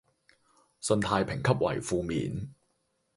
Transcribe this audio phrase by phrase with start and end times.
[0.79, 2.55] 信貸評級為負面